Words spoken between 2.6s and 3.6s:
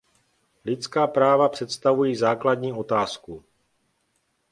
otázku.